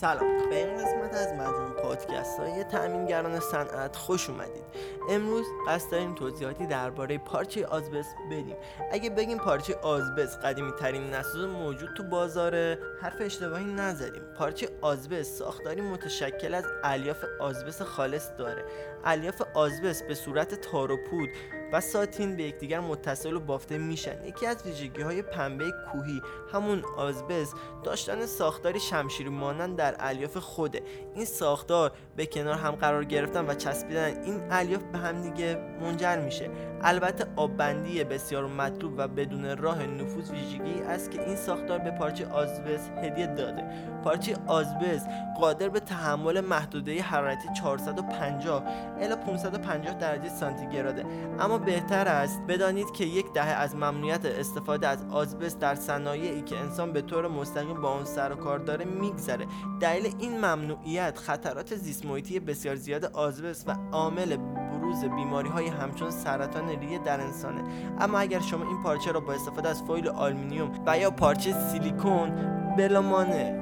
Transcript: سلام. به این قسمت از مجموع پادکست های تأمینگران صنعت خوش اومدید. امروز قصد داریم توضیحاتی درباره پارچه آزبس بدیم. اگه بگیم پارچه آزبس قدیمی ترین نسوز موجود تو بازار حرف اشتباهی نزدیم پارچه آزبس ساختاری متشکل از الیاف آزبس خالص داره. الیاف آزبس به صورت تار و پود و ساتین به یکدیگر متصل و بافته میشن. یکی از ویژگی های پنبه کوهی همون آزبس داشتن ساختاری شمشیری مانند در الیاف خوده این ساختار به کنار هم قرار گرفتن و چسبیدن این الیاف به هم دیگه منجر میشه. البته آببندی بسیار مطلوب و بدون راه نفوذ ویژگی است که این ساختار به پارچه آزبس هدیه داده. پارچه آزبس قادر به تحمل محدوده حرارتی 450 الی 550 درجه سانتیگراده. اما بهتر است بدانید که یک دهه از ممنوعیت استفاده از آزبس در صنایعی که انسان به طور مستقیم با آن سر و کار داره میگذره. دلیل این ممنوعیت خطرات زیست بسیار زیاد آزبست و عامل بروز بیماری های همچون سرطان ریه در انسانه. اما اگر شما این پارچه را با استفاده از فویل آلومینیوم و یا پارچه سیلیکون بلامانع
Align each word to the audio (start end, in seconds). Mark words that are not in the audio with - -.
سلام. 0.00 0.48
به 0.50 0.56
این 0.56 0.76
قسمت 0.76 1.14
از 1.14 1.32
مجموع 1.32 1.70
پادکست 1.82 2.38
های 2.38 2.64
تأمینگران 2.64 3.40
صنعت 3.40 3.96
خوش 3.96 4.30
اومدید. 4.30 4.64
امروز 5.10 5.46
قصد 5.68 5.90
داریم 5.90 6.14
توضیحاتی 6.14 6.66
درباره 6.66 7.18
پارچه 7.18 7.66
آزبس 7.66 8.06
بدیم. 8.30 8.56
اگه 8.92 9.10
بگیم 9.10 9.38
پارچه 9.38 9.74
آزبس 9.74 10.36
قدیمی 10.36 10.72
ترین 10.80 11.14
نسوز 11.14 11.44
موجود 11.44 11.88
تو 11.96 12.02
بازار 12.02 12.54
حرف 13.02 13.20
اشتباهی 13.20 13.64
نزدیم 13.64 14.22
پارچه 14.38 14.68
آزبس 14.80 15.38
ساختاری 15.38 15.80
متشکل 15.80 16.54
از 16.54 16.64
الیاف 16.84 17.24
آزبس 17.40 17.82
خالص 17.82 18.30
داره. 18.38 18.64
الیاف 19.04 19.42
آزبس 19.54 20.02
به 20.02 20.14
صورت 20.14 20.54
تار 20.54 20.90
و 20.90 20.96
پود 21.10 21.28
و 21.72 21.80
ساتین 21.80 22.36
به 22.36 22.42
یکدیگر 22.42 22.80
متصل 22.80 23.32
و 23.32 23.40
بافته 23.40 23.78
میشن. 23.78 24.24
یکی 24.24 24.46
از 24.46 24.66
ویژگی 24.66 25.02
های 25.02 25.22
پنبه 25.22 25.72
کوهی 25.92 26.22
همون 26.52 26.84
آزبس 26.96 27.54
داشتن 27.84 28.26
ساختاری 28.26 28.80
شمشیری 28.80 29.30
مانند 29.30 29.76
در 29.76 29.89
الیاف 29.98 30.36
خوده 30.36 30.82
این 31.14 31.24
ساختار 31.24 31.92
به 32.16 32.26
کنار 32.26 32.54
هم 32.54 32.70
قرار 32.70 33.04
گرفتن 33.04 33.46
و 33.46 33.54
چسبیدن 33.54 34.22
این 34.24 34.40
الیاف 34.50 34.82
به 34.82 34.98
هم 34.98 35.22
دیگه 35.22 35.58
منجر 35.80 36.18
میشه. 36.18 36.50
البته 36.82 37.26
آببندی 37.36 38.04
بسیار 38.04 38.46
مطلوب 38.46 38.94
و 38.96 39.08
بدون 39.08 39.56
راه 39.56 39.86
نفوذ 39.86 40.30
ویژگی 40.30 40.80
است 40.80 41.10
که 41.10 41.26
این 41.26 41.36
ساختار 41.36 41.78
به 41.78 41.90
پارچه 41.90 42.26
آزبس 42.26 42.88
هدیه 43.02 43.26
داده. 43.26 43.64
پارچه 44.04 44.36
آزبس 44.46 45.06
قادر 45.40 45.68
به 45.68 45.80
تحمل 45.80 46.40
محدوده 46.40 47.02
حرارتی 47.02 47.48
450 47.60 48.64
الی 49.00 49.16
550 49.16 49.94
درجه 49.94 50.28
سانتیگراده. 50.28 51.04
اما 51.40 51.58
بهتر 51.58 52.08
است 52.08 52.40
بدانید 52.48 52.90
که 52.92 53.04
یک 53.04 53.32
دهه 53.32 53.46
از 53.46 53.74
ممنوعیت 53.74 54.24
استفاده 54.24 54.88
از 54.88 55.04
آزبس 55.10 55.58
در 55.58 55.74
صنایعی 55.74 56.42
که 56.42 56.58
انسان 56.58 56.92
به 56.92 57.02
طور 57.02 57.28
مستقیم 57.28 57.82
با 57.82 57.88
آن 57.88 58.04
سر 58.04 58.32
و 58.32 58.36
کار 58.36 58.58
داره 58.58 58.84
میگذره. 58.84 59.46
دلیل 59.80 60.14
این 60.18 60.36
ممنوعیت 60.36 61.18
خطرات 61.18 61.74
زیست 61.74 62.06
بسیار 62.46 62.76
زیاد 62.76 63.04
آزبست 63.04 63.64
و 63.66 63.76
عامل 63.92 64.36
بروز 64.36 65.04
بیماری 65.04 65.48
های 65.48 65.66
همچون 65.66 66.10
سرطان 66.10 66.68
ریه 66.68 66.98
در 66.98 67.20
انسانه. 67.20 67.62
اما 68.00 68.18
اگر 68.18 68.40
شما 68.40 68.64
این 68.64 68.82
پارچه 68.82 69.12
را 69.12 69.20
با 69.20 69.32
استفاده 69.32 69.68
از 69.68 69.82
فویل 69.82 70.08
آلومینیوم 70.08 70.84
و 70.86 70.98
یا 70.98 71.10
پارچه 71.10 71.52
سیلیکون 71.52 72.30
بلامانع 72.76 73.59